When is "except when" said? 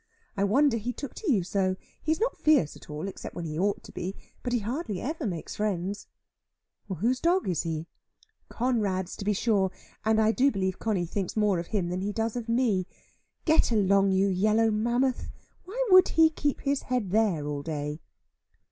3.07-3.45